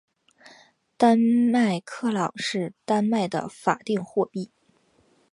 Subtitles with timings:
[0.97, 4.49] 丹麦克朗是丹麦的法定货币。